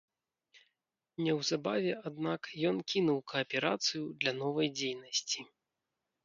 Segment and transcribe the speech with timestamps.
[1.25, 5.39] Неўзабаве, аднак, ён кінуў кааперацыю для новай дзейнасці.